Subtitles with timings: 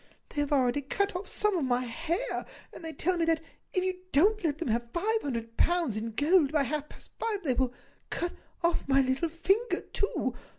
[0.29, 3.39] They have already cut off some of my hair, and they tell me that,
[3.71, 7.43] if you don't let them have five hundred pounds in gold by half past five,
[7.43, 7.71] they will
[8.09, 8.33] cut
[8.63, 10.33] off my little finger too.